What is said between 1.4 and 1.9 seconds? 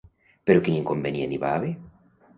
va haver?